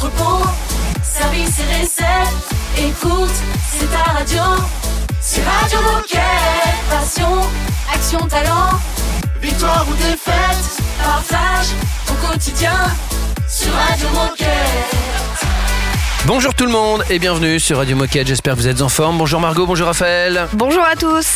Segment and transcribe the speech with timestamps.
[0.00, 0.46] entrepôt,
[1.02, 2.48] service et recettes.
[2.78, 3.30] Écoute,
[3.70, 4.42] c'est ta radio.
[5.20, 6.20] C'est Radio Moquette.
[6.88, 7.40] Passion,
[7.92, 8.70] action, talent.
[9.42, 11.66] Victoire ou défaite, partage
[12.06, 12.76] ton quotidien
[13.48, 14.46] sur Radio Moquette.
[16.26, 19.18] Bonjour tout le monde et bienvenue sur Radio Moquette, j'espère que vous êtes en forme.
[19.18, 20.46] Bonjour Margot, bonjour Raphaël.
[20.52, 21.26] Bonjour à tous.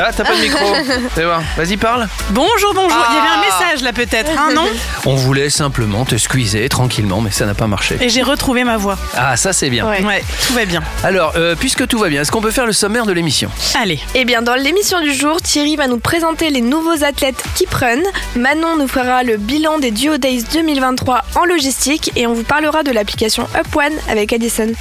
[0.00, 0.74] Ah, t'as pas de micro
[1.14, 1.42] Fais voir.
[1.56, 2.08] Vas-y, parle.
[2.30, 3.06] Bonjour, bonjour.
[3.10, 3.60] Il y avait un Ah.
[3.66, 4.64] message là peut-être, hein, non
[5.06, 7.98] On voulait simplement te squeezer tranquillement, mais ça n'a pas marché.
[8.00, 8.96] Et j'ai retrouvé ma voix.
[9.16, 9.86] Ah, ça c'est bien.
[9.88, 10.02] Ouais.
[10.02, 10.82] Ouais, tout va bien.
[11.04, 13.50] Alors, euh, puisque tout va bien, est-ce qu'on peut faire le sommaire de l'émission?
[13.80, 14.00] Allez.
[14.14, 18.02] Eh bien, dans l'émission du jour, Thierry va nous présenter les nouveaux athlètes qui prennent.
[18.34, 22.82] Manon nous fera le bilan des Duo Days 2023 en logistique et on vous parlera
[22.82, 24.72] de l'application Up One avec Addison.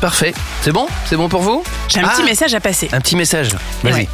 [0.00, 0.34] Parfait.
[0.62, 0.86] C'est bon?
[1.06, 1.62] C'est bon pour vous?
[1.88, 2.12] J'ai un Ah.
[2.14, 2.88] petit message à passer.
[2.92, 3.48] Un petit message.
[3.82, 3.92] Vas-y.
[3.94, 4.08] Ouais.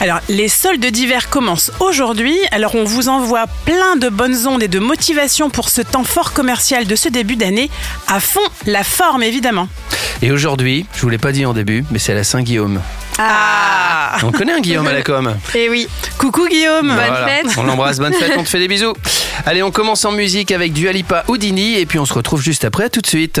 [0.00, 2.36] Alors, les soldes d'hiver commencent aujourd'hui.
[2.50, 6.32] Alors, on vous envoie plein de bonnes ondes et de motivation pour ce temps fort
[6.32, 7.68] commercial de ce début d'année.
[8.06, 9.68] À fond, la forme, évidemment.
[10.22, 12.80] Et aujourd'hui, je vous l'ai pas dit en début, mais c'est la Saint-Guillaume.
[13.18, 17.46] Ah On connaît un Guillaume à la com Et oui, Coucou Guillaume Bonne fête.
[17.58, 18.94] On l'embrasse, bonne fête, on te fait des bisous.
[19.46, 22.84] Allez, on commence en musique avec Dualipa Houdini et puis on se retrouve juste après,
[22.84, 23.40] à tout de suite.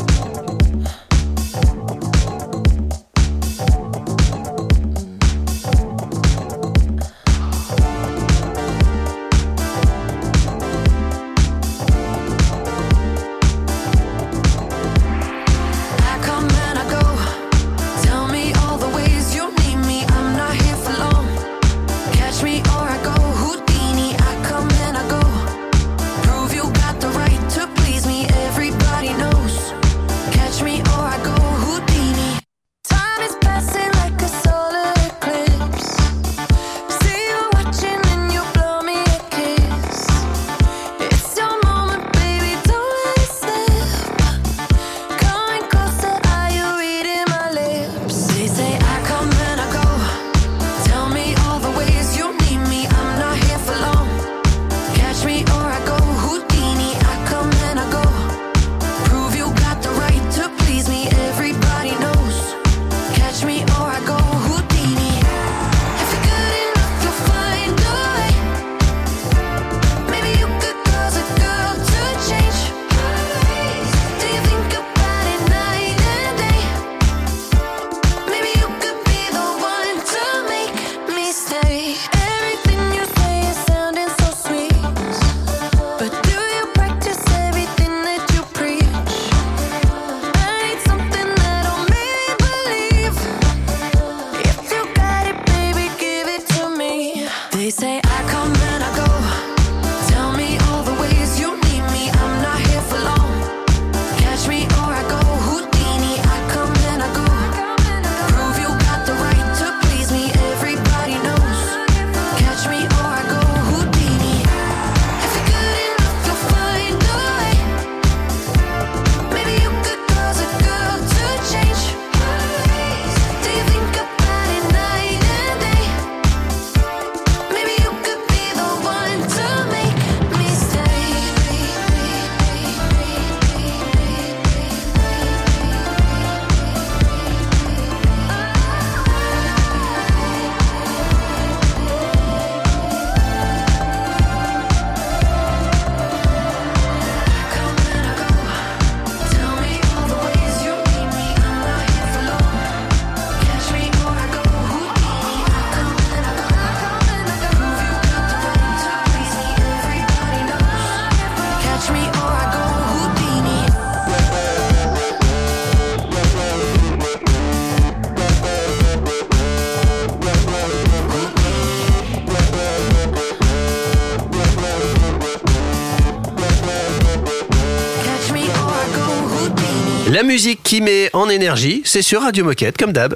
[181.13, 183.15] En énergie, c'est sur Radio Moquette, comme d'hab.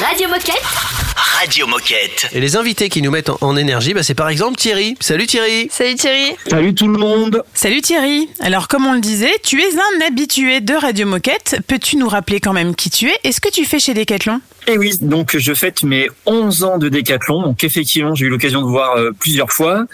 [0.00, 1.03] Radio Moquette.
[1.40, 2.28] Radio Moquette.
[2.32, 4.94] Et les invités qui nous mettent en, en énergie, bah, c'est par exemple Thierry.
[5.00, 6.36] Salut Thierry salut Thierry.
[6.48, 7.42] Salut tout le monde.
[7.54, 8.28] Salut Thierry.
[8.38, 11.58] Alors, comme on le disait, tu es un habitué de Radio Moquette.
[11.66, 14.40] Peux-tu nous rappeler quand même qui tu es et ce que tu fais chez Decathlon?
[14.66, 17.42] Et oui, donc je fête mes 11 ans de décathlon.
[17.42, 19.84] Donc effectivement, j'ai eu l'occasion de voir euh, plusieurs fois.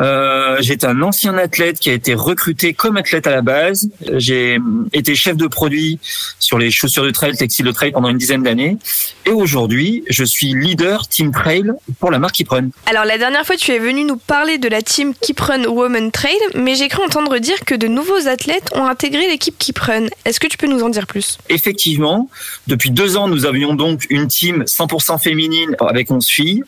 [0.00, 3.88] Euh, J'étais un ancien athlète qui a été recruté comme athlète à la base.
[4.16, 4.60] J'ai euh,
[4.92, 5.98] été chef de produit
[6.40, 8.76] sur les chaussures de trail, textiles de trail pendant une dizaine d'années.
[9.24, 12.70] Et aujourd'hui, je suis leader Team Trail pour la marque Kiprun.
[12.86, 16.38] Alors la dernière fois, tu es venu nous parler de la team Kiprun Women Trail,
[16.54, 20.06] mais j'ai cru entendre dire que de nouveaux athlètes ont intégré l'équipe Kiprun.
[20.24, 21.38] Est-ce que tu peux nous en dire plus?
[21.48, 22.28] Effectivement,
[22.66, 26.64] depuis deux ans, nous avions donc une team 100% féminine avec 11 filles.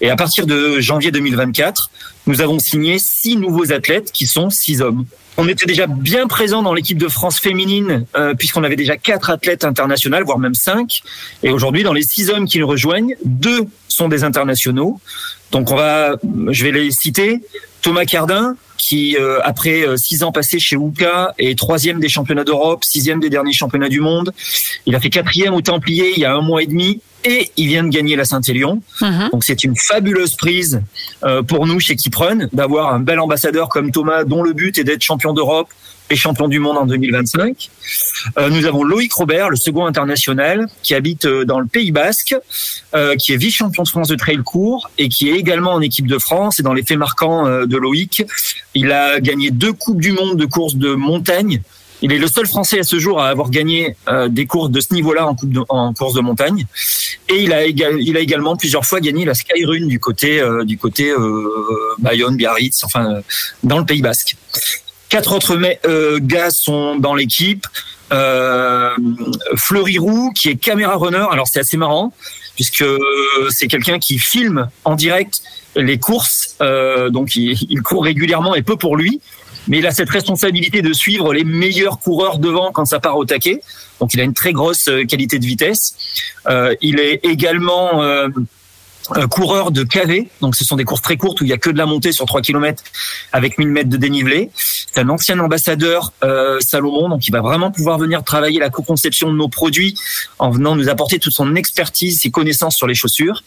[0.00, 1.90] Et à partir de janvier 2024,
[2.26, 5.04] nous avons signé six nouveaux athlètes qui sont six hommes.
[5.36, 9.30] On était déjà bien présent dans l'équipe de France féminine euh, puisqu'on avait déjà quatre
[9.30, 11.02] athlètes internationaux, voire même cinq.
[11.42, 15.00] Et aujourd'hui, dans les six hommes qui nous rejoignent, deux sont des internationaux.
[15.50, 16.16] Donc on va,
[16.50, 17.40] je vais les citer.
[17.82, 22.44] Thomas Cardin, qui euh, après euh, six ans passés chez UCA est troisième des championnats
[22.44, 24.32] d'Europe, sixième des derniers championnats du monde.
[24.86, 27.68] Il a fait quatrième au Templier il y a un mois et demi et il
[27.68, 28.82] vient de gagner la Saint-Élion.
[29.32, 30.82] Donc c'est une fabuleuse prise
[31.24, 34.84] euh, pour nous chez Kiprun d'avoir un bel ambassadeur comme Thomas dont le but est
[34.84, 35.68] d'être champion d'Europe
[36.10, 37.70] et champion du monde en 2025.
[38.36, 42.34] Euh, nous avons Loïc Robert, le second international, qui habite euh, dans le Pays Basque,
[43.18, 46.18] qui est vice-champion de France de trail court et qui est également en équipe de
[46.18, 46.60] France.
[46.60, 48.22] Et dans les faits marquants de Loïc,
[48.74, 51.60] il a gagné deux coupes du monde de course de montagne.
[52.04, 54.78] Il est le seul Français à ce jour à avoir gagné euh, des courses de
[54.78, 55.26] ce niveau-là
[55.70, 56.66] en, course de montagne.
[57.30, 61.48] Et il a, également plusieurs fois gagné la Skyrun du côté euh, du côté euh,
[61.98, 63.22] Bayonne, Biarritz, enfin
[63.62, 64.36] dans le Pays Basque.
[65.08, 65.58] Quatre autres
[66.18, 67.66] gars sont dans l'équipe.
[69.56, 71.24] Fleury Roux, qui est caméra runner.
[71.30, 72.12] Alors c'est assez marrant
[72.54, 72.84] puisque
[73.48, 75.40] c'est quelqu'un qui filme en direct
[75.74, 76.56] les courses.
[77.10, 79.22] Donc il court régulièrement et peu pour lui.
[79.68, 83.24] Mais il a cette responsabilité de suivre les meilleurs coureurs devant quand ça part au
[83.24, 83.60] taquet.
[84.00, 85.94] Donc il a une très grosse euh, qualité de vitesse.
[86.48, 88.28] Euh, il est également euh,
[89.30, 91.70] coureur de KV, donc ce sont des courses très courtes où il y a que
[91.70, 92.82] de la montée sur 3 km
[93.32, 94.50] avec 1000 mètres de dénivelé.
[94.56, 99.30] C'est un ancien ambassadeur euh, Salomon, donc il va vraiment pouvoir venir travailler la co-conception
[99.30, 99.94] de nos produits
[100.38, 103.42] en venant nous apporter toute son expertise, ses connaissances sur les chaussures.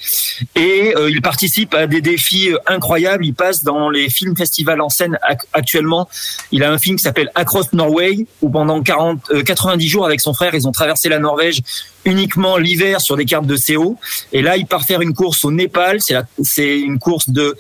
[0.56, 3.26] Et euh, il participe à des défis euh, incroyables.
[3.26, 6.08] Il passe dans les films festivals en scène ac- actuellement.
[6.52, 10.22] Il a un film qui s'appelle Across Norway, où pendant 40, euh, 90 jours avec
[10.22, 11.62] son frère, ils ont traversé la Norvège
[12.08, 13.98] uniquement l'hiver sur des cartes de CO.
[14.34, 16.02] Et là, il part faire une course au Népal.
[16.02, 17.56] C'est la- c'est une course de,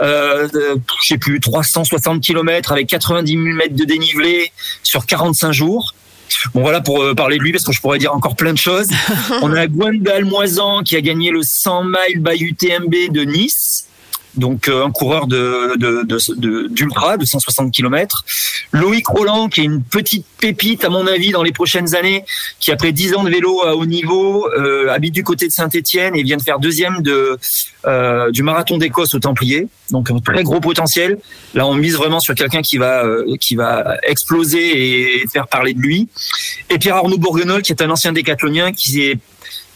[0.00, 4.52] euh, de, je sais plus, 360 km avec 90 000 mètres de dénivelé
[4.82, 5.94] sur 45 jours.
[6.54, 8.58] Bon voilà pour euh, parler de lui parce que je pourrais dire encore plein de
[8.58, 8.88] choses.
[9.42, 13.86] On a Gwendal Moisan qui a gagné le 100 miles by UTMB de Nice.
[14.36, 15.76] Donc euh, un coureur de
[16.68, 18.24] d'ultra de, 160 km.
[18.72, 22.24] Loïc Roland qui est une petite pépite à mon avis dans les prochaines années,
[22.60, 26.14] qui après 10 ans de vélo à haut niveau euh, habite du côté de Saint-Étienne
[26.16, 27.38] et vient de faire deuxième de
[27.86, 29.68] euh, du marathon d'Écosse au Templier.
[29.90, 31.18] Donc un très gros potentiel.
[31.54, 33.04] Là on mise vraiment sur quelqu'un qui va
[33.40, 36.08] qui va exploser et faire parler de lui.
[36.70, 39.18] Et Pierre Arnaud Bourguenol qui est un ancien décathlonien qui est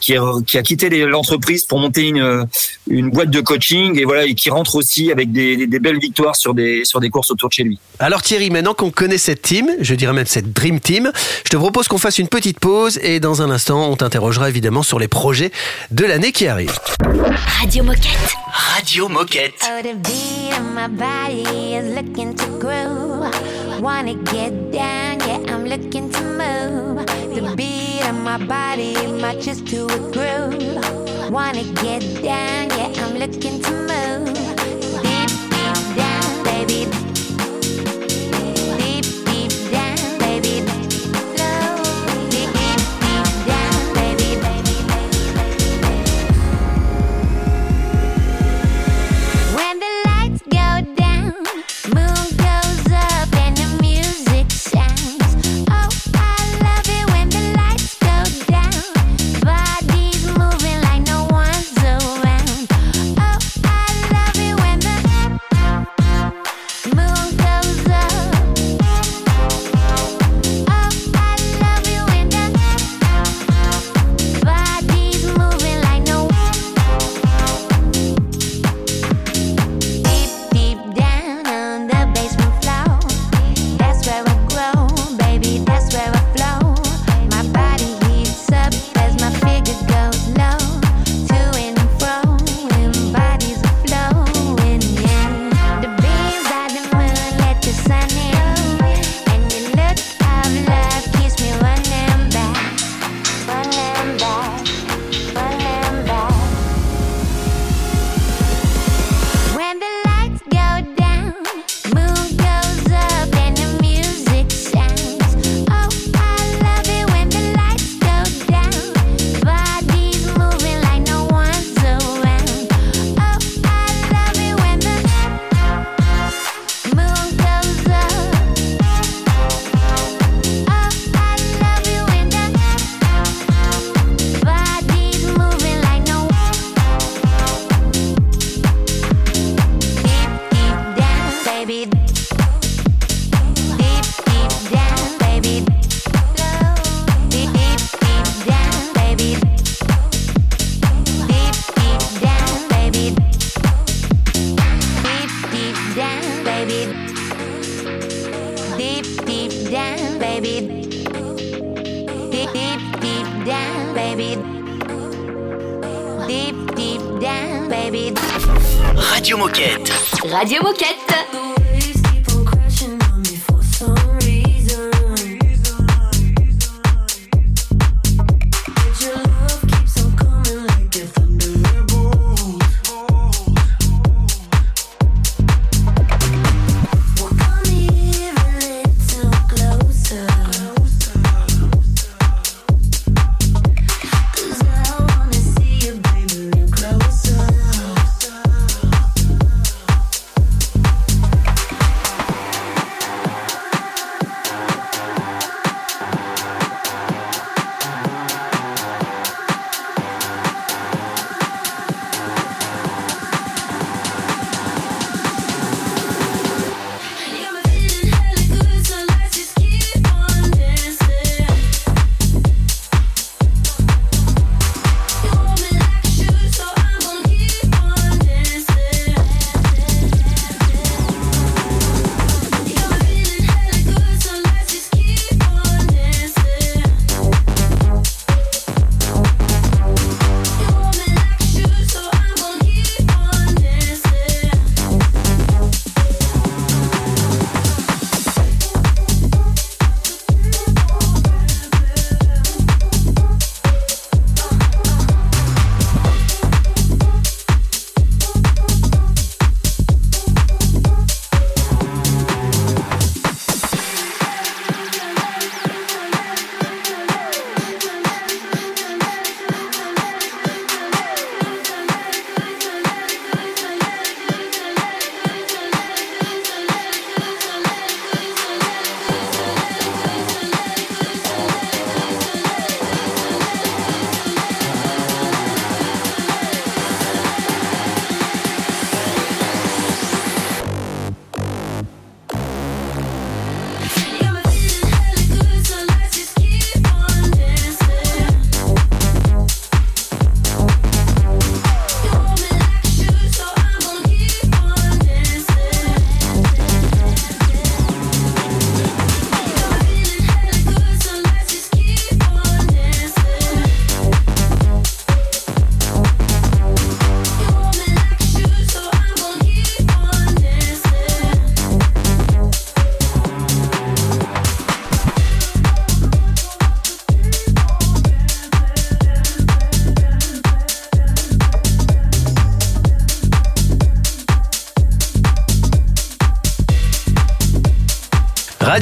[0.00, 2.46] qui, est- qui a quitté l'entreprise pour monter une,
[2.88, 5.98] une boîte de coaching et voilà et qui rentre aussi avec des, des- des belles
[6.00, 7.78] victoires sur des sur des courses autour de chez lui.
[7.98, 11.12] Alors Thierry, maintenant qu'on connaît cette team, je dirais même cette Dream Team,
[11.44, 14.82] je te propose qu'on fasse une petite pause et dans un instant, on t'interrogera évidemment
[14.82, 15.52] sur les projets
[15.90, 16.72] de l'année qui arrive.
[17.60, 18.34] Radio Moquette.
[18.76, 19.54] Radio Moquette.
[19.64, 23.28] Oh, the beat of my body is looking to groove.
[23.80, 27.04] Wanna get down, yeah, I'm looking to move.
[27.34, 27.99] The beat of
[28.30, 31.32] my body matches to a groove.
[31.32, 34.34] Wanna get down, yeah, I'm looking to move.
[35.02, 36.99] Deep, deep down, baby.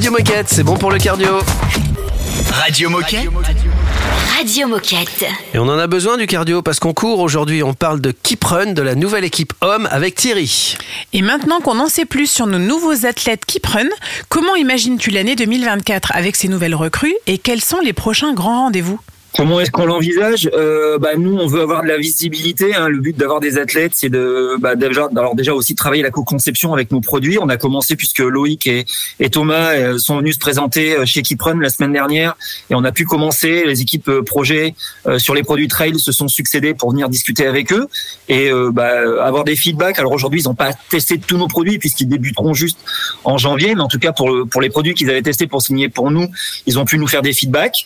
[0.09, 1.39] Radio Moquette, c'est bon pour le cardio.
[2.51, 3.29] Radio Moquette.
[4.35, 5.25] Radio Moquette.
[5.53, 7.61] Et on en a besoin du cardio parce qu'on court aujourd'hui.
[7.61, 10.77] On parle de Keep Run, de la nouvelle équipe homme avec Thierry.
[11.13, 13.91] Et maintenant qu'on en sait plus sur nos nouveaux athlètes qui prennent,
[14.29, 18.99] comment imagines-tu l'année 2024 avec ces nouvelles recrues et quels sont les prochains grands rendez-vous?
[19.35, 20.49] Comment est-ce qu'on l'envisage?
[20.53, 22.75] Euh, bah, Nous, on veut avoir de la visibilité.
[22.75, 22.89] Hein.
[22.89, 26.73] Le but d'avoir des athlètes, c'est de bah, déjà, alors déjà aussi travailler la co-conception
[26.73, 27.37] avec nos produits.
[27.39, 28.85] On a commencé puisque Loïc et,
[29.29, 32.35] Thomas euh, sont venus se présenter euh, chez Kiprun la semaine dernière
[32.69, 33.63] et on a pu commencer.
[33.65, 34.73] Les équipes euh, projets
[35.05, 37.87] euh, sur les produits trail se sont succédés pour venir discuter avec eux
[38.27, 38.91] et bah,
[39.23, 39.99] avoir des feedbacks.
[39.99, 42.79] Alors aujourd'hui, ils n'ont pas testé tous nos produits puisqu'ils débuteront juste
[43.23, 45.89] en janvier, mais en tout cas pour pour les produits qu'ils avaient testés pour signer
[45.89, 46.27] pour nous,
[46.65, 47.85] ils ont pu nous faire des feedbacks.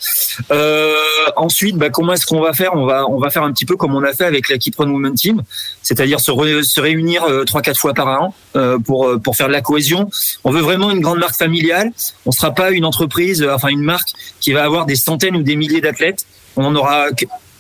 [0.52, 0.94] Euh,
[1.38, 2.74] ensuite, bah, comment est-ce qu'on va faire?
[2.76, 5.44] On va faire un petit peu comme on a fait avec la Kiprun Women Team,
[5.82, 6.32] c'est-à-dire se,
[6.80, 10.10] réunir euh, trois quatre fois par an euh, pour euh, pour faire de la cohésion.
[10.44, 11.92] On veut vraiment une grande marque familiale.
[12.26, 14.10] On sera pas une entreprise, euh, enfin une marque
[14.40, 16.26] qui va avoir des centaines ou des milliers d'athlètes.
[16.56, 17.08] On en aura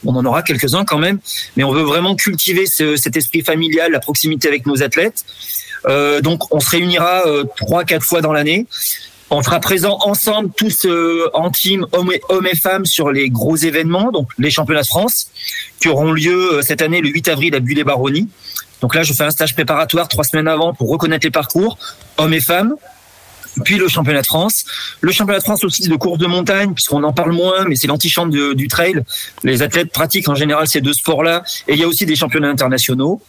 [0.06, 1.20] on en aura quelques-uns quand même,
[1.56, 5.24] mais on veut vraiment cultiver ce- cet esprit familial, la proximité avec nos athlètes.
[5.88, 8.68] Euh, donc, on se réunira euh, trois, quatre fois dans l'année.
[9.36, 12.12] On sera présents ensemble, tous euh, en team, hommes
[12.46, 15.32] et, femmes, sur les gros événements, donc les championnats de France,
[15.80, 18.30] qui auront lieu euh, cette année le 8 avril à Bulle-les-Baronnies.
[18.82, 21.80] Donc là, je fais un stage préparatoire trois semaines avant pour reconnaître les parcours,
[22.18, 22.76] hommes et femmes.
[23.66, 24.66] Puis le championnat de France.
[25.02, 27.88] Le championnat de France aussi de course de montagne, puisqu'on en parle moins, mais c'est
[27.88, 29.02] l'antichambre du trail.
[29.44, 31.44] Les athlètes pratiquent en général ces deux sports-là.
[31.68, 33.20] Et il y a aussi des championnats internationaux.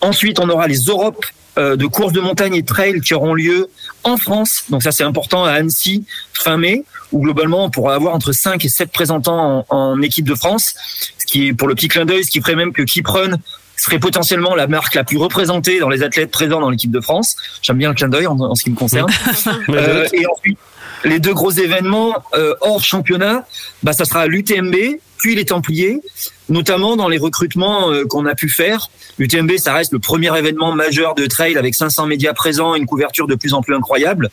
[0.00, 1.24] Ensuite, on aura les Europes
[1.56, 3.68] de course de montagne et de trail qui auront lieu
[4.04, 4.64] en France.
[4.68, 8.64] Donc ça, c'est important à Annecy, fin mai, où globalement, on pourra avoir entre 5
[8.64, 10.74] et 7 présentants en, en équipe de France.
[11.18, 13.38] Ce qui est, pour le petit clin d'œil, ce qui ferait même que Kiprun
[13.76, 17.36] serait potentiellement la marque la plus représentée dans les athlètes présents dans l'équipe de France.
[17.62, 19.10] J'aime bien le clin d'œil en, en ce qui me concerne.
[19.68, 20.58] Euh, et ensuite,
[21.04, 23.46] les deux gros événements euh, hors championnat,
[23.82, 24.74] bah, ça sera l'UTMB,
[25.18, 26.00] puis les Templiers,
[26.48, 28.90] notamment dans les recrutements euh, qu'on a pu faire.
[29.18, 33.26] L'UTMB, ça reste le premier événement majeur de trail avec 500 médias présents, une couverture
[33.26, 34.30] de plus en plus incroyable.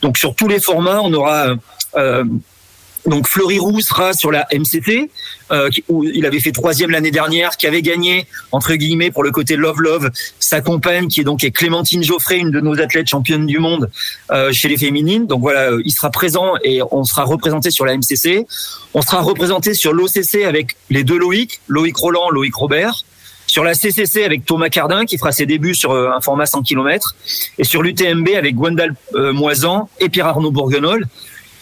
[0.00, 1.54] Donc sur tous les formats, on aura
[1.96, 2.24] euh,
[3.06, 5.10] donc Fleury Roux sera sur la MCT,
[5.50, 9.30] euh, où il avait fait troisième l'année dernière, qui avait gagné entre guillemets pour le
[9.30, 13.46] côté Love Love sa compagne, qui est donc Clémentine Geoffrey, une de nos athlètes championnes
[13.46, 13.90] du monde
[14.30, 15.26] euh, chez les féminines.
[15.26, 18.46] Donc voilà, euh, il sera présent et on sera représenté sur la MCC.
[18.94, 23.04] On sera représenté sur l'OCC avec les deux Loïc, Loïc Roland, Loïc Robert.
[23.52, 26.62] Sur la CCC avec Thomas Cardin qui fera ses débuts sur euh, un format 100
[26.62, 27.14] km
[27.58, 31.06] et sur l'UTMB avec Gwendal euh, Moisan et Pierre Arnaud Bourguenol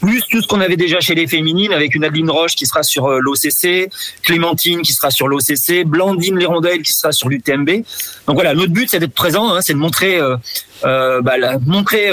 [0.00, 2.82] plus tout ce qu'on avait déjà chez les féminines avec une Adeline Roche qui sera
[2.82, 3.90] sur euh, l'OCC,
[4.22, 7.70] Clémentine qui sera sur l'OCC, Blandine Lérondelle qui sera sur l'UTMB.
[8.26, 10.36] Donc voilà, notre but c'est d'être présent, hein, c'est de montrer, euh,
[10.84, 12.10] euh, bah, montrer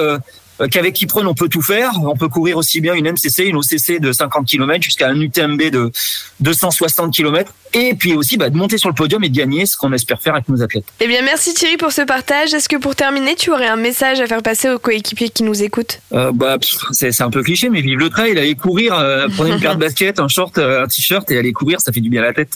[0.72, 1.92] qu'avec Kipron on peut tout faire.
[2.04, 5.62] On peut courir aussi bien une MCC, une OCC de 50 km jusqu'à un UTMB
[5.70, 5.92] de
[6.40, 7.54] 260 km.
[7.74, 10.22] Et puis aussi bah, de monter sur le podium et de gagner ce qu'on espère
[10.22, 10.86] faire avec nos athlètes.
[11.00, 12.54] Eh bien, merci Thierry pour ce partage.
[12.54, 15.64] Est-ce que pour terminer, tu aurais un message à faire passer aux coéquipiers qui nous
[15.64, 16.00] écoutent?
[16.14, 16.58] Euh, bah,
[16.92, 19.80] c'est un peu cliché, mais vive le trail, aller courir, euh, prenez une paire de
[19.86, 22.34] baskets, un short, euh, un t-shirt et aller courir, ça fait du bien à la
[22.34, 22.50] tête.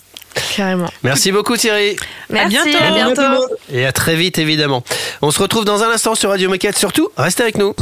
[0.55, 0.89] Carrément.
[1.03, 1.97] Merci beaucoup Thierry.
[2.29, 2.77] Merci, bientôt.
[2.83, 3.47] à bientôt.
[3.71, 4.83] Et à très vite évidemment.
[5.21, 6.77] On se retrouve dans un instant sur Radio Moquette.
[6.77, 7.75] Surtout, restez avec nous.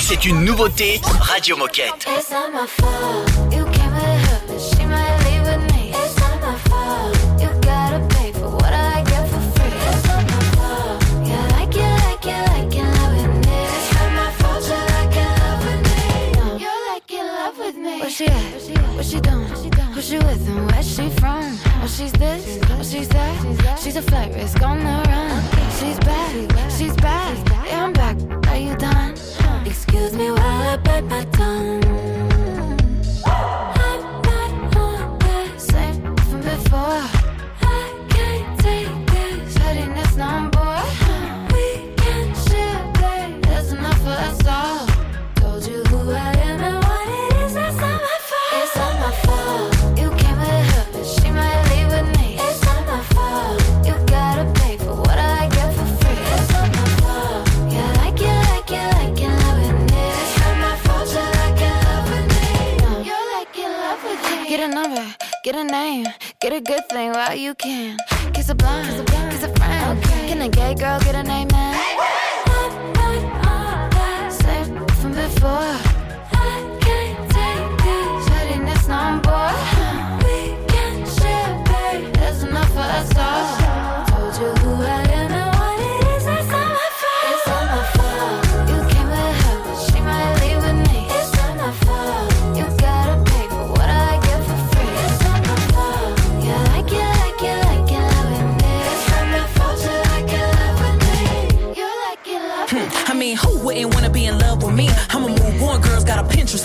[0.00, 2.06] C'est une nouveauté Radio Moquette.
[2.06, 3.52] It's not my fault.
[3.52, 5.92] You came with her, but she might leave with me.
[5.94, 7.16] It's not my fault.
[7.40, 9.72] You gotta pay for what I get for free.
[9.88, 11.02] It's not my fault.
[11.24, 13.58] You like it, like it, like it, love with me.
[13.64, 14.64] It's not my fault.
[14.64, 16.02] You like it, love with me.
[16.36, 16.44] No.
[16.58, 18.00] You like it, love with me.
[18.00, 18.34] Where she at?
[18.96, 19.46] What she doing?
[19.94, 21.58] Who she with and where she from?
[21.82, 23.78] Oh, she's this, oh, she's that?
[23.80, 25.63] She's a flight risk on the run.
[25.78, 27.36] She's back, she's back.
[27.66, 28.16] Yeah, I'm back.
[28.48, 29.14] Are you done?
[29.66, 31.84] Excuse me while I bite my tongue.
[33.26, 37.02] I'm not on the same from before.
[37.62, 40.84] I can't take this headiness no more.
[41.52, 43.42] We can share, babe.
[43.44, 44.73] There's enough for us all.
[64.94, 65.14] Me.
[65.42, 66.06] Get a number, a name,
[66.40, 67.98] get a good thing while you can.
[68.32, 70.02] Kiss a blind, kiss a friend.
[70.02, 71.74] Can a gay girl get an amen?
[73.46, 75.76] I'm not same from before.
[76.32, 79.54] I can't take this shittiness no more.
[80.24, 80.38] We
[80.72, 82.14] can share, babe.
[82.14, 83.63] There's enough for us all.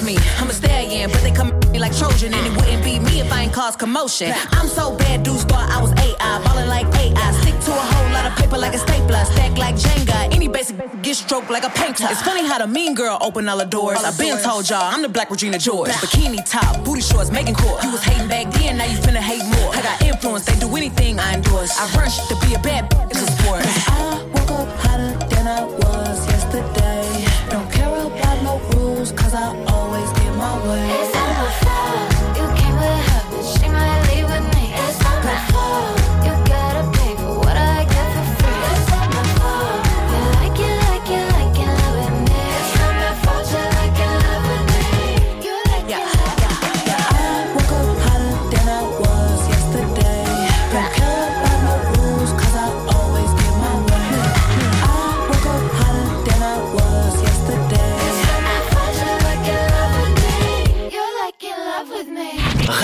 [0.09, 0.17] Me.
[0.37, 1.51] I'm a stallion, but they come
[1.85, 4.33] like Trojan, and it wouldn't be me if I ain't cause commotion.
[4.51, 7.31] I'm so bad, dudes thought I was AI, ballin' like AI.
[7.41, 10.33] Stick to a whole lot of paper like a stapler, stack like Jenga.
[10.35, 12.07] Any basic get stroked like a painter.
[12.09, 14.03] It's funny how the mean girl open all the doors.
[14.03, 15.91] I've been told y'all I'm the black Regina George.
[15.91, 17.83] Bikini top, booty shorts, making court.
[17.83, 19.69] You was hating back then, now you finna hate more.
[19.75, 21.71] I got influence, they do anything I endorse.
[21.79, 23.61] I run shit to be a bad bitch, it's a sport.
[23.63, 27.25] I woke up hotter than I was yesterday.
[27.49, 29.53] Don't care about no rules, cause I
[30.69, 31.18] away.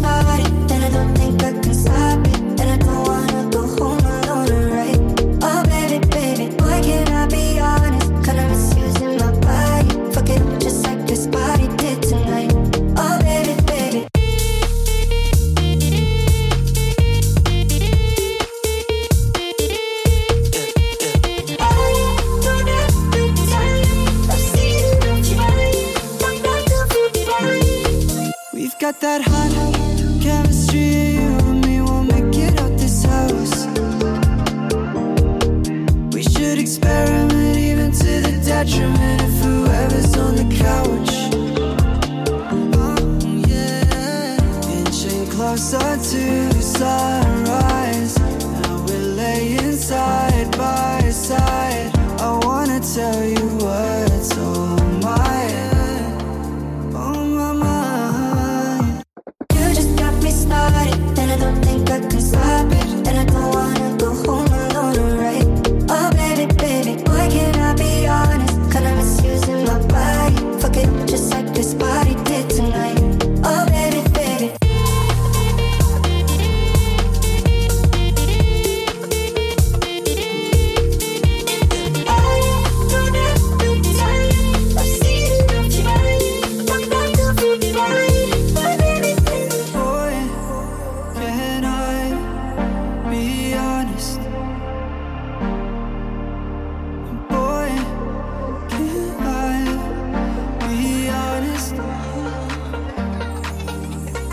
[0.00, 2.29] Started, and I don't think I can stop it.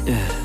[0.07, 0.37] Yeah.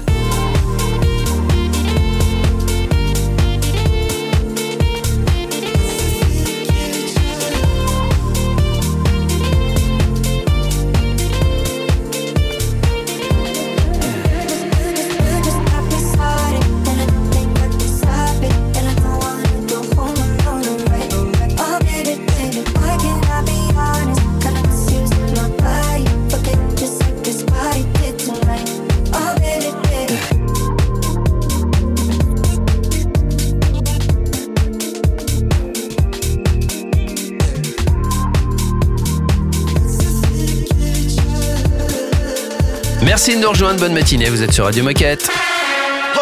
[43.42, 45.28] Nous rejoindre, bonne matinée, vous êtes sur Radio Moquette.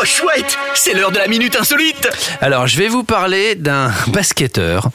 [0.00, 2.08] Oh chouette, c'est l'heure de la minute insolite.
[2.40, 4.88] Alors, je vais vous parler d'un basketteur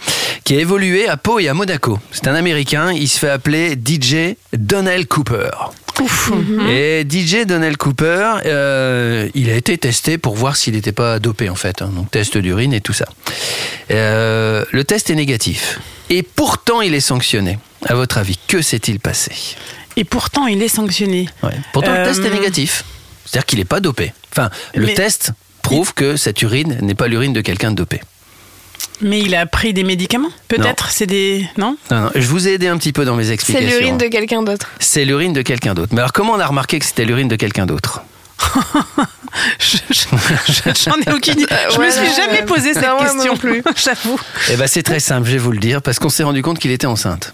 [0.44, 2.00] qui a évolué à Pau et à Monaco.
[2.10, 5.52] C'est un Américain, il se fait appeler DJ Donnell Cooper.
[6.68, 11.50] Et DJ Donnell Cooper, euh, il a été testé pour voir s'il n'était pas dopé
[11.50, 11.92] en fait, hein.
[11.96, 13.06] donc test d'urine et tout ça.
[13.92, 15.80] Euh, le test est négatif.
[16.10, 17.60] Et pourtant, il est sanctionné.
[17.86, 19.32] À votre avis, que s'est-il passé?
[19.98, 21.30] Et pourtant, il est sanctionné.
[21.44, 21.52] Ouais.
[21.74, 22.84] Pourtant, le Euh, test est négatif.
[23.26, 24.14] C'est-à-dire qu'il n'est pas dopé.
[24.32, 25.32] Enfin, le Mais- test
[25.62, 28.02] prouve que cette urine n'est pas l'urine de quelqu'un de dopé.
[29.02, 30.90] Mais il a pris des médicaments Peut-être?
[30.90, 31.46] C'est des.
[31.58, 31.76] Non?
[31.92, 33.70] Non, non, je vous ai aidé un petit peu dans mes C'est explications.
[33.80, 34.70] l'urine de quelqu'un d'autre.
[34.80, 35.94] C'est l'urine de quelqu'un d'autre.
[35.94, 38.02] Mais alors, comment on a remarqué que c'était l'urine de quelqu'un d'autre?
[39.60, 41.46] Je- je- ai aucune idée.
[41.74, 42.46] Je me suis jamais ouais.
[42.46, 43.34] posé cette Non, question.
[43.34, 43.62] non plus.
[43.76, 44.18] J'avoue.
[44.50, 46.60] Eh ben, c'est très simple, je vais vous le dire, parce qu'on s'est rendu compte
[46.60, 47.34] qu'il était enceinte.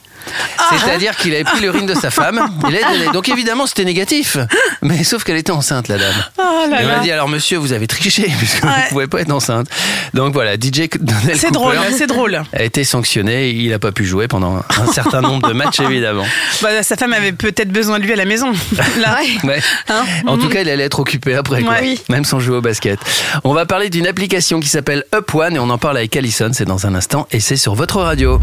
[0.58, 0.76] Ah.
[0.80, 2.40] C'est-à-dire qu'il avait pris l'urine de sa femme.
[2.68, 3.06] Il l'a donné.
[3.14, 4.38] Donc évidemment, c'était négatif.
[4.82, 6.14] Mais sauf qu'elle était enceinte, la dame.
[6.38, 7.00] Oh là Et on là.
[7.00, 8.70] a dit alors monsieur, vous avez triché puisque Ouais.
[8.84, 9.68] vous pouvez pas être enceinte.
[10.14, 12.44] Donc voilà, DJ Donnell C'est drôle, c'est drôle.
[12.54, 13.50] a été sanctionné.
[13.50, 16.26] Il n'a pas pu jouer pendant un certain nombre de matchs évidemment.
[16.62, 18.52] Bah, sa femme avait peut-être besoin de lui à la maison.
[19.00, 19.20] Là.
[19.44, 19.60] Ouais.
[19.90, 20.04] Hein?
[20.28, 21.74] En tout cas, il allait être occupé après, quoi.
[21.74, 21.80] Ouais.
[21.82, 22.02] Oui.
[22.10, 23.00] même sans jouer au basket.
[23.44, 26.52] On va parler d'une application qui s'appelle Up One et on en parle avec Alison.
[26.54, 28.40] C'est dans un instant et c'est sur votre radio.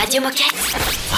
[0.00, 1.17] Radio Moquette.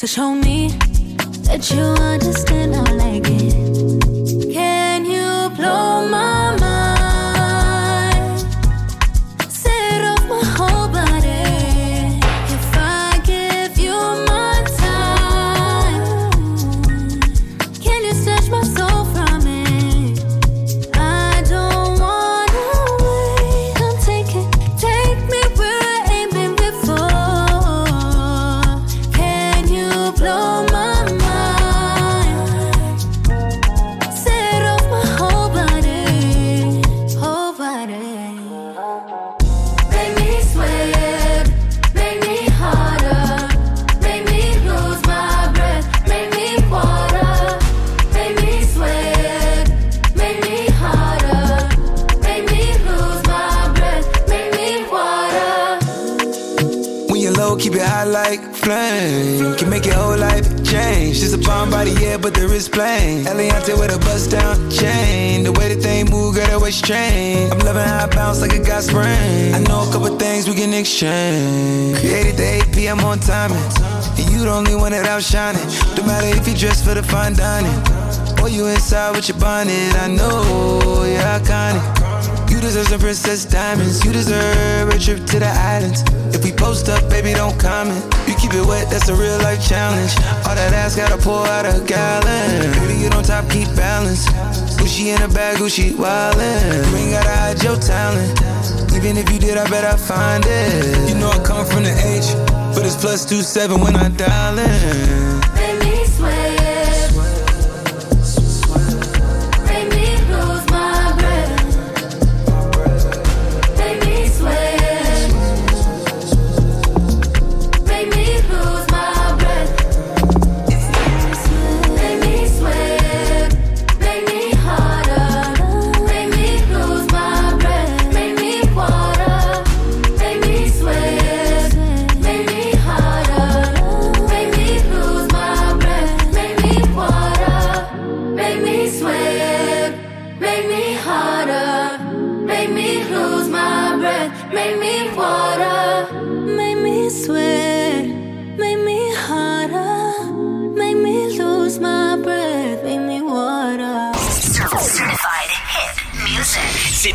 [0.00, 0.68] so show me
[1.44, 3.69] that you understand I like it.
[58.10, 59.56] Flame.
[59.56, 61.20] Can make your whole life change.
[61.20, 63.24] Just a bomb body, yeah, but there is flame.
[63.24, 65.44] Eliante with a bust down chain.
[65.44, 67.52] The way the thing move, girl, that way strange.
[67.52, 69.54] I'm loving how I bounce like a got spring.
[69.54, 71.98] I know a couple things we can exchange.
[71.98, 73.00] Created the 8 p.m.
[73.00, 73.58] on timing.
[74.18, 75.66] And you the only one that outshining.
[75.96, 77.78] No matter if you dress for the fine dining.
[78.42, 79.94] Or you inside with your bonnet.
[79.94, 82.09] I know you're iconic.
[82.60, 84.04] You deserve some princess diamonds.
[84.04, 86.04] You deserve a trip to the islands.
[86.36, 88.04] If we post up, baby, don't comment.
[88.28, 90.12] You keep it wet, that's a real life challenge.
[90.44, 92.70] All that ass gotta pour out a gallon.
[92.72, 94.26] Baby, you on top, keep balance.
[94.76, 96.90] Gucci in a bag, Gucci wildin'.
[96.90, 98.38] You ain't gotta hide your talent.
[98.92, 101.08] Even if you did, I bet I find it.
[101.08, 102.28] You know I come from the H,
[102.76, 105.39] but it's plus two seven when I dial in.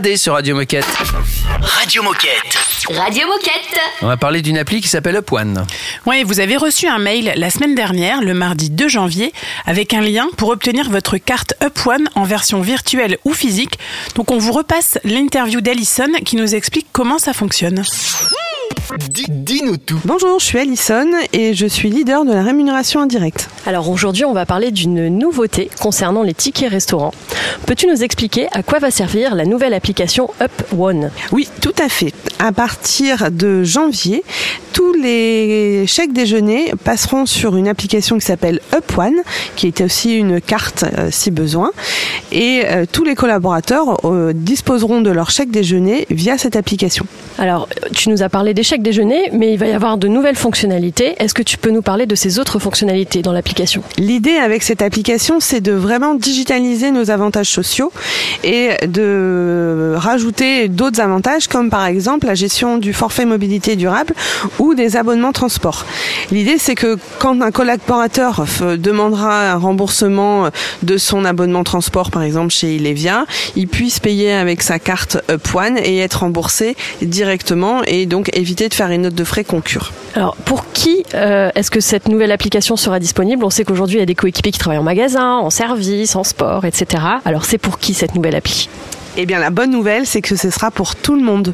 [0.00, 0.86] C'était AD sur Radio Moquette.
[1.60, 2.56] Radio Moquette.
[2.88, 3.80] Radio Moquette.
[4.00, 5.66] On va parler d'une appli qui s'appelle Up One.
[6.06, 9.32] Ouais, vous avez reçu un mail la semaine dernière, le mardi 2 janvier,
[9.66, 13.78] avec un lien pour obtenir votre carte Up One en version virtuelle ou physique.
[14.14, 17.84] Donc on vous repasse l'interview d'Alison qui nous explique comment ça fonctionne.
[19.60, 20.00] Dis-nous tout.
[20.06, 23.50] Bonjour, je suis Alison et je suis leader de la rémunération indirecte.
[23.66, 27.12] Alors aujourd'hui, on va parler d'une nouveauté concernant les tickets restaurants.
[27.66, 31.10] Peux-tu nous expliquer à quoi va servir la nouvelle application Up One?
[31.32, 32.14] Oui, tout à fait.
[32.38, 34.24] À partir de janvier,
[34.72, 39.16] tous les chèques déjeuner passeront sur une application qui s'appelle Up One,
[39.56, 41.70] qui est aussi une carte euh, si besoin.
[42.32, 47.04] Et euh, tous les collaborateurs euh, disposeront de leur chèque déjeuner via cette application.
[47.38, 50.36] Alors, tu nous as parlé des chèques déjeuner, mais il va y avoir de nouvelles
[50.36, 51.14] fonctionnalités.
[51.18, 53.82] Est-ce que tu peux nous parler de ces autres fonctionnalités dans l'application?
[53.98, 57.92] L'idée avec cette application, c'est de vraiment digitaliser nos avantages sociaux
[58.44, 64.14] et de rajouter d'autres avantages comme par exemple la gestion du forfait mobilité durable
[64.58, 65.86] ou des abonnements transport.
[66.30, 68.44] L'idée, c'est que quand un collaborateur
[68.78, 70.48] demandera un remboursement
[70.82, 73.24] de son abonnement transport, par exemple chez Ilevia,
[73.56, 78.68] il puisse payer avec sa carte Up One et être remboursé directement et donc éviter
[78.68, 79.39] de faire une note de frais
[80.14, 83.44] Alors, pour qui euh, est-ce que cette nouvelle application sera disponible?
[83.44, 86.24] On sait qu'aujourd'hui, il y a des coéquipiers qui travaillent en magasin, en service, en
[86.24, 87.02] sport, etc.
[87.24, 88.68] Alors, c'est pour qui cette nouvelle appli?
[89.16, 91.52] Eh bien, la bonne nouvelle, c'est que ce sera pour tout le monde.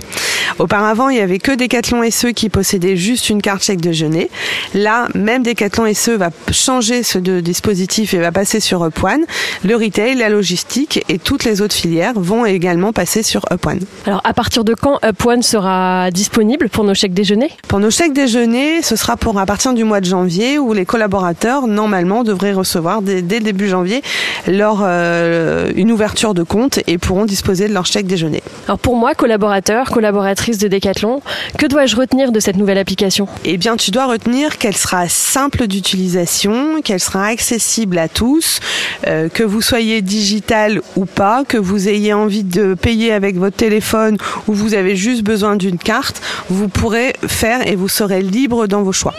[0.59, 4.31] Auparavant, il y avait que Decathlon SE qui possédait juste une carte chèque déjeuner.
[4.75, 9.25] Là, même Decathlon SE va changer ce de- dispositif et va passer sur Up One.
[9.65, 13.81] Le retail, la logistique et toutes les autres filières vont également passer sur Up One.
[14.07, 17.91] Alors, à partir de quand Up One sera disponible pour nos chèques déjeuner Pour nos
[17.91, 22.23] chèques déjeuner, ce sera pour à partir du mois de janvier où les collaborateurs normalement
[22.23, 24.03] devraient recevoir dès, dès le début janvier
[24.47, 28.43] leur euh, une ouverture de compte et pourront disposer de leur chèque déjeuner.
[28.67, 31.23] Alors, pour moi, collaborateur, collaboratrice de Decathlon,
[31.59, 33.29] que dois-je retenir de cette nouvelle application?
[33.45, 38.61] Eh bien, tu dois retenir qu'elle sera simple d'utilisation, qu'elle sera accessible à tous,
[39.07, 43.57] euh, que vous soyez digital ou pas, que vous ayez envie de payer avec votre
[43.57, 48.67] téléphone ou vous avez juste besoin d'une carte, vous pourrez faire et vous serez libre
[48.67, 49.15] dans vos choix.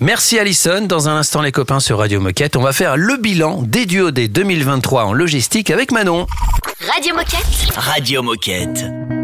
[0.00, 0.82] Merci Alison.
[0.86, 4.10] Dans un instant, les copains sur Radio Moquette, on va faire le bilan des duos
[4.10, 6.26] des 2023 en logistique avec Manon.
[6.92, 7.43] Radio Moquette.
[7.76, 9.23] Radio Moquette.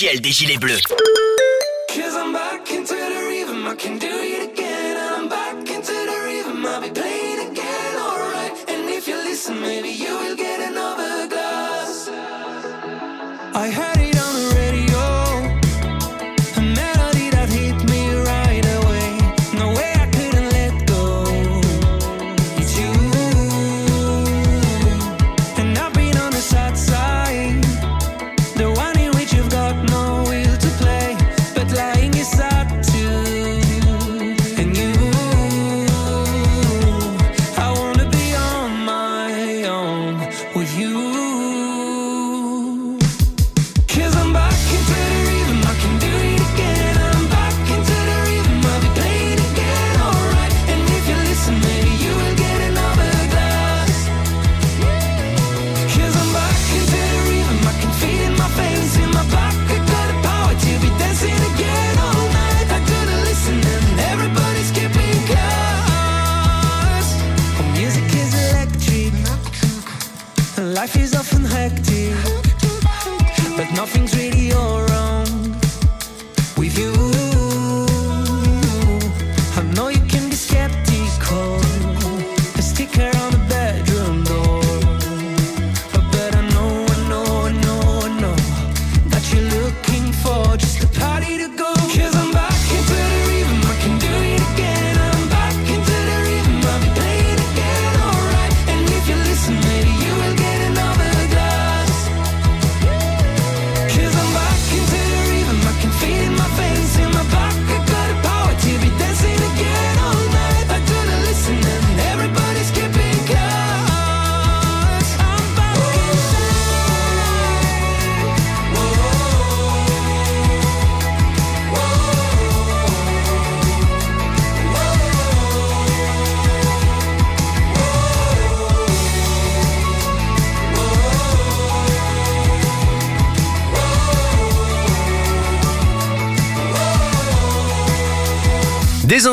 [0.00, 0.89] Officielle des Gilets Bleus.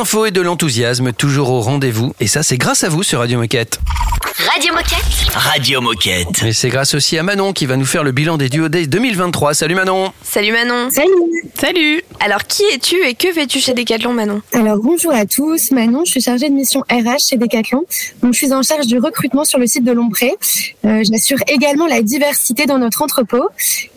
[0.07, 2.15] Des infos et de l'enthousiasme toujours au rendez-vous.
[2.21, 3.81] Et ça, c'est grâce à vous sur Radio Moquette.
[4.49, 5.03] Radio Moquette.
[5.33, 6.43] Radio Moquette.
[6.43, 8.87] Et c'est grâce aussi à Manon qui va nous faire le bilan des Duo Days
[8.87, 9.53] 2023.
[9.53, 10.89] Salut Manon Salut Manon.
[10.91, 11.11] Salut.
[11.59, 12.03] Salut.
[12.19, 16.11] Alors qui es-tu et que fais-tu chez Decathlon Manon Alors bonjour à tous, Manon, je
[16.11, 17.85] suis chargée de mission RH chez Decathlon.
[18.23, 20.33] Donc je suis en charge du recrutement sur le site de Lompré.
[20.85, 23.47] Euh, J'assure également la diversité dans notre entrepôt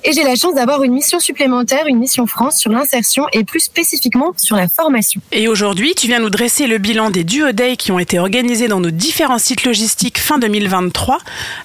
[0.04, 3.60] et j'ai la chance d'avoir une mission supplémentaire, une mission France sur l'insertion et plus
[3.60, 5.22] spécifiquement sur la formation.
[5.32, 8.68] Et aujourd'hui, tu viens nous dresser le bilan des Duo Days qui ont été organisés
[8.68, 11.18] dans nos différents sites logistiques fin 2023.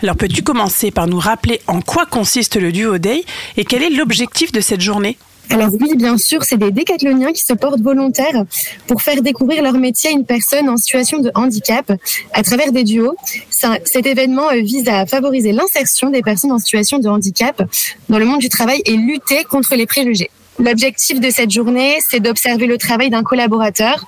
[0.03, 3.25] Alors peux-tu commencer par nous rappeler en quoi consiste le Duo Day
[3.57, 5.17] et quel est l'objectif de cette journée?
[5.49, 8.43] Alors oui, bien sûr, c'est des décathloniens qui se portent volontaires
[8.87, 11.91] pour faire découvrir leur métier à une personne en situation de handicap
[12.33, 13.15] à travers des duos.
[13.49, 17.61] Cet événement euh, vise à favoriser l'insertion des personnes en situation de handicap
[18.09, 20.29] dans le monde du travail et lutter contre les préjugés.
[20.57, 24.05] L'objectif de cette journée, c'est d'observer le travail d'un collaborateur,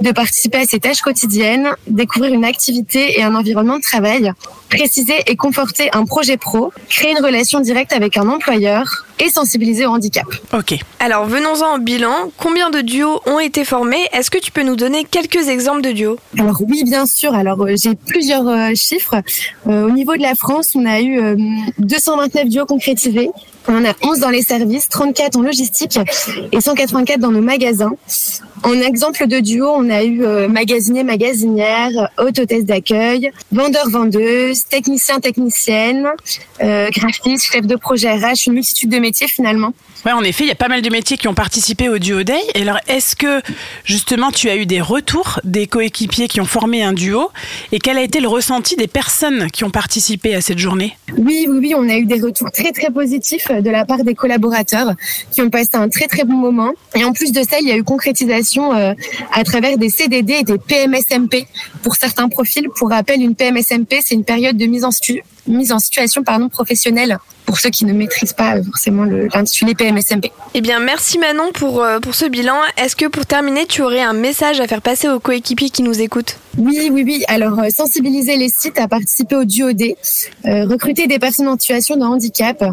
[0.00, 4.32] de participer à ses tâches quotidiennes, découvrir une activité et un environnement de travail,
[4.68, 9.86] préciser et conforter un projet pro, créer une relation directe avec un employeur et sensibiliser
[9.86, 10.26] au handicap.
[10.52, 10.74] Ok.
[10.98, 12.30] Alors venons-en au bilan.
[12.38, 14.06] Combien de duos ont été formés?
[14.12, 16.18] Est-ce que tu peux nous donner quelques exemples de duos?
[16.38, 17.34] Alors oui, bien sûr.
[17.34, 19.16] Alors euh, j'ai plusieurs euh, chiffres.
[19.66, 21.36] Euh, au niveau de la France, on a eu euh,
[21.78, 23.30] 229 duos concrétisés.
[23.68, 25.98] On en a 11 dans les services, 34 en logistique
[26.50, 27.92] et 184 dans nos magasins.
[28.62, 35.18] En exemple de duo, on a eu euh, magasinier, magasinière, hôtesse d'accueil, vendeur, vendeuse, technicien,
[35.18, 36.08] technicienne,
[36.62, 39.72] euh, graphiste, chef de projet RH, une multitude de métiers finalement.
[40.06, 42.22] Ouais, en effet, il y a pas mal de métiers qui ont participé au Duo
[42.22, 42.40] Day.
[42.54, 43.42] Alors, est-ce que
[43.84, 47.30] justement tu as eu des retours des coéquipiers qui ont formé un duo?
[47.70, 50.96] Et quel a été le ressenti des personnes qui ont participé à cette journée?
[51.18, 54.02] Oui, oui, oui, on a eu des retours très très positifs euh, de la part
[54.02, 54.94] des collaborateurs
[55.32, 56.72] qui ont passé un très très bon moment.
[56.94, 58.94] Et en plus de ça, il y a eu concrétisation euh,
[59.32, 61.46] à travers des CDD et des PMSMP
[61.82, 62.68] pour certains profils.
[62.76, 64.90] Pour rappel, une PMSMP, c'est une période de mise en,
[65.46, 69.89] mise en situation pardon, professionnelle pour ceux qui ne maîtrisent pas euh, forcément l'intitulé PMSMP.
[70.54, 72.56] Eh bien, merci Manon pour, euh, pour ce bilan.
[72.76, 76.00] Est-ce que pour terminer, tu aurais un message à faire passer aux coéquipiers qui nous
[76.00, 76.36] écoutent?
[76.58, 77.24] Oui, oui, oui.
[77.28, 79.82] Alors, euh, sensibiliser les sites à participer au DUOD,
[80.46, 82.64] euh, recruter des personnes en situation de handicap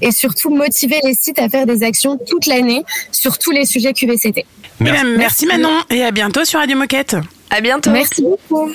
[0.00, 3.92] et surtout motiver les sites à faire des actions toute l'année sur tous les sujets
[3.92, 4.46] QVCT.
[4.80, 7.16] Eh bien, merci Manon et à bientôt sur Radio Moquette.
[7.50, 7.90] À bientôt.
[7.90, 8.70] Merci beaucoup.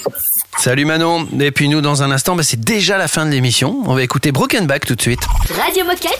[0.58, 1.28] Salut Manon.
[1.40, 3.82] Et puis nous, dans un instant, bah, c'est déjà la fin de l'émission.
[3.86, 5.22] On va écouter Broken Back tout de suite.
[5.56, 6.20] Radio Moquette.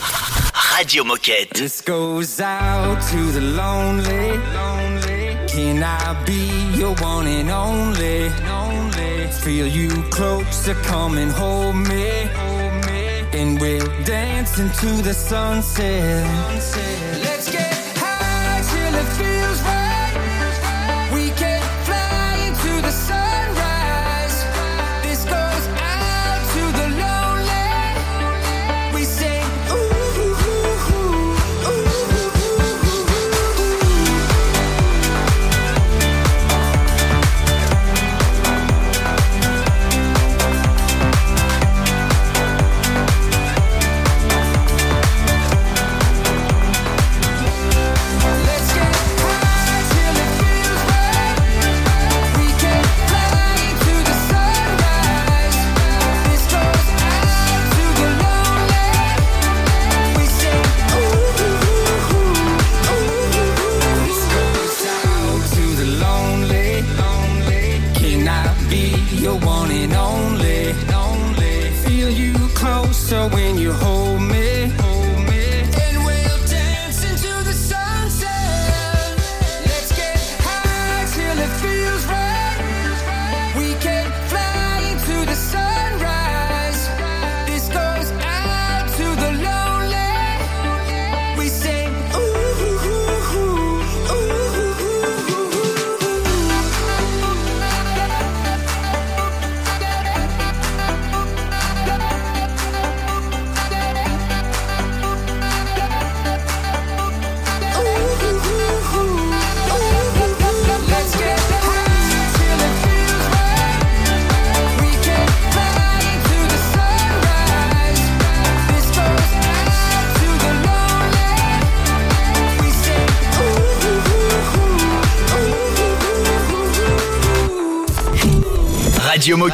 [0.54, 1.52] Radio Moquette.
[1.54, 4.38] This goes out to the lonely.
[4.54, 5.36] lonely.
[5.48, 8.28] Can I be your one and only?
[8.48, 9.28] lonely.
[9.42, 12.28] Feel you closer, come and hold me.
[12.34, 13.40] Hold me.
[13.40, 16.26] And we'll dance into the sunset.
[16.26, 17.20] sunset.
[17.24, 19.39] Let's get high till it feels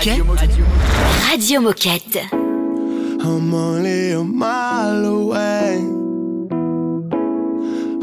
[0.07, 1.28] Moquette.
[1.28, 2.28] Radio Moquette.
[2.32, 5.78] I'm only a mile away.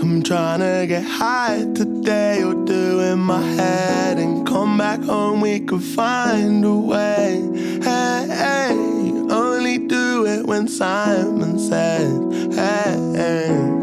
[0.01, 2.43] I'm trying to get high today.
[2.43, 5.39] Or do in my head and come back home.
[5.39, 7.41] We could find a way.
[7.81, 8.73] Hey, hey,
[9.31, 13.13] only do it when Simon said, hey.
[13.15, 13.82] hey.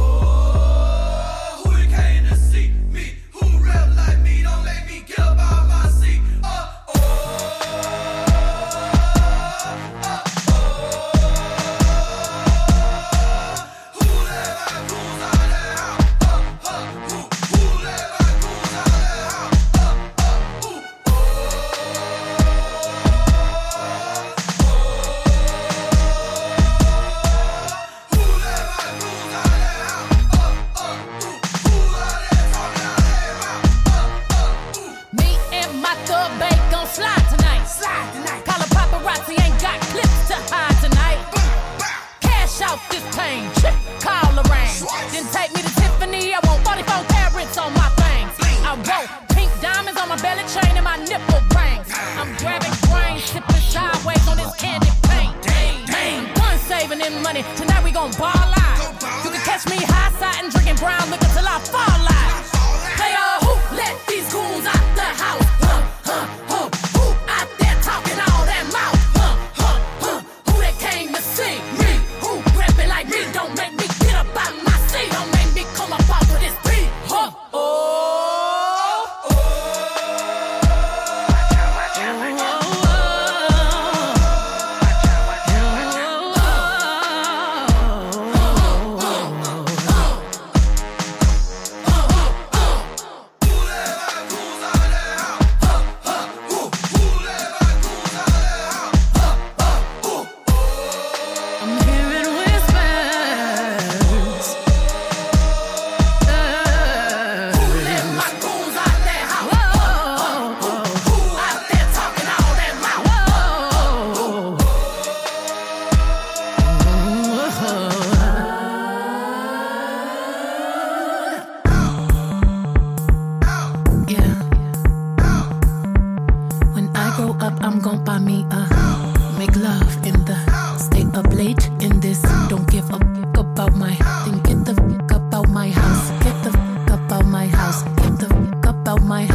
[138.91, 139.30] about my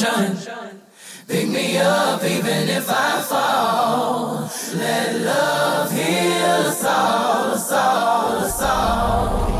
[0.00, 0.80] revolution.
[1.28, 4.50] Pick me up even if I fall.
[4.74, 9.51] Let love heal us all, us all, us all.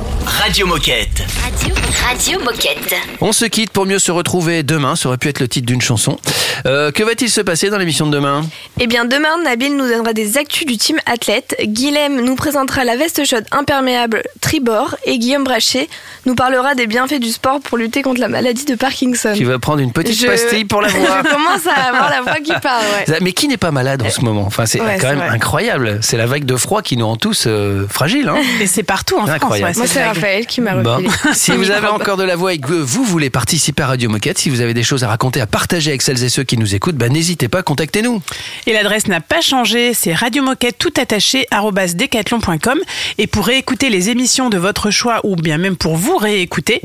[0.43, 1.23] Radio Moquette.
[1.43, 1.75] Radio,
[2.05, 2.95] Radio Moquette.
[3.21, 4.97] On se quitte pour mieux se retrouver demain.
[4.97, 6.19] Ça aurait pu être le titre d'une chanson.
[6.67, 8.43] Euh, que va-t-il se passer dans l'émission de demain?
[8.81, 11.55] Eh bien, demain, Nabil nous donnera des actus du team athlète.
[11.63, 14.97] Guilhem nous présentera la veste chaude imperméable Tribord.
[15.05, 15.89] Et Guillaume Brachet
[16.27, 19.35] nous parlera des bienfaits du sport pour lutter contre la maladie de Parkinson.
[19.37, 21.23] Tu vas prendre une petite Je- pastille pour la voix.
[21.25, 23.19] Je commence à avoir la voix qui parle, ouais.
[23.21, 24.43] Mais qui n'est pas malade en ce moment?
[24.47, 25.29] Enfin, c'est Ouais, quand même vrai.
[25.29, 25.99] incroyable.
[26.03, 28.29] C'est la vague de froid qui nous rend tous euh, fragiles.
[28.29, 29.51] Hein Et c'est partout en France.
[29.61, 30.03] Ouais, Moi, c'est
[30.33, 31.05] Raphaël qui m'a Bon.
[31.35, 34.39] Si vous avez encore de la voix et que vous voulez participer à Radio Moquette,
[34.39, 36.75] si vous avez des choses à raconter, à partager avec celles et ceux qui nous
[36.75, 38.23] écoutent, bah, n'hésitez pas, contactez-nous.
[38.67, 41.47] Et l'adresse n'a pas changé, c'est radiomoquette tout attaché
[41.95, 42.79] decathlon.com.
[43.19, 46.81] Et pour réécouter les émissions de votre choix ou bien même pour vous réécouter,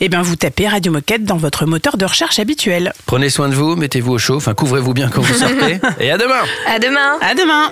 [0.00, 2.92] eh bien vous tapez Radio Moquette dans votre moteur de recherche habituel.
[3.06, 5.80] Prenez soin de vous, mettez-vous au chaud, enfin couvrez-vous bien quand vous sortez.
[6.00, 7.18] et à demain À demain.
[7.20, 7.70] À demain.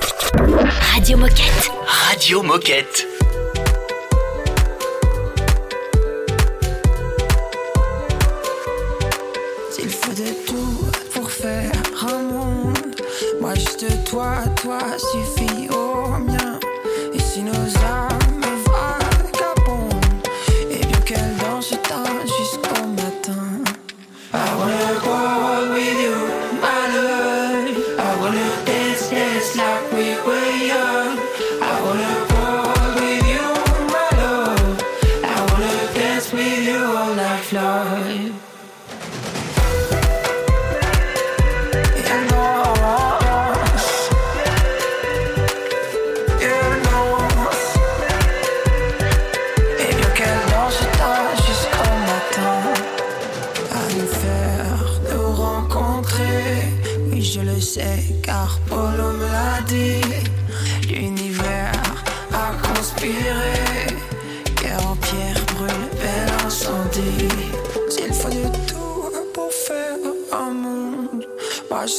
[0.95, 1.71] Radio Moquette.
[2.11, 3.07] Radio Moquette.
[13.63, 15.42] Juste toi, toi suffit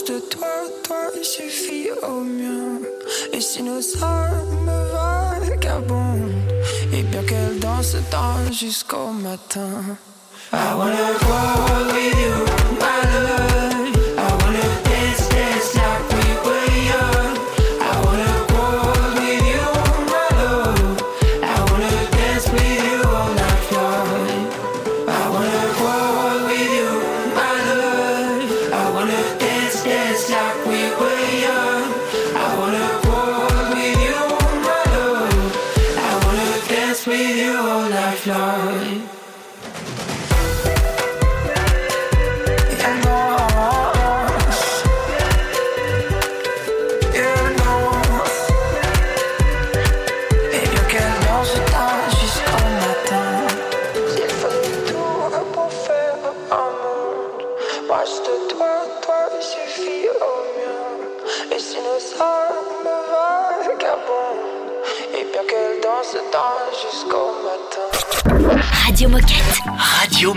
[0.03, 0.47] Moi juste toi,
[0.83, 2.79] toi suffit au mien
[3.31, 4.69] Et si nos âmes
[5.39, 6.31] vagabondent
[6.91, 9.97] Et bien qu'elles dansent tant jusqu'au matin.
[10.51, 12.35] I wanna go with you,
[12.79, 13.62] my love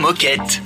[0.07, 0.66] Moquette.